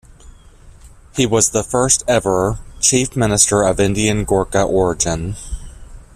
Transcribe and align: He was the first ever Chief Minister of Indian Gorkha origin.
He 1.15 1.27
was 1.27 1.51
the 1.51 1.63
first 1.63 2.03
ever 2.07 2.57
Chief 2.79 3.15
Minister 3.15 3.61
of 3.61 3.79
Indian 3.79 4.25
Gorkha 4.25 4.63
origin. 4.67 5.35